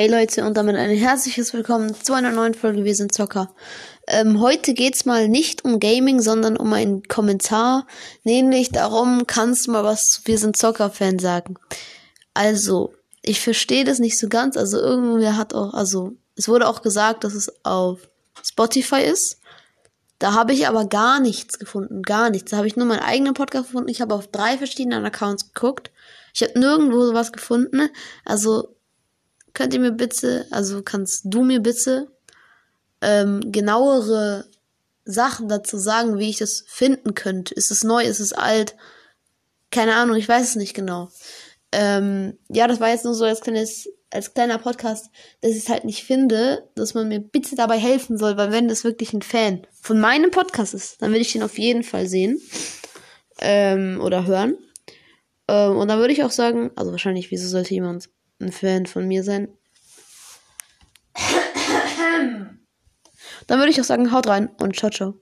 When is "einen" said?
6.72-7.02